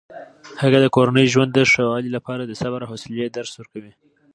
[0.61, 3.93] هغه د کورني ژوند د ښه والي لپاره د صبر او حوصلې درس ورکوي.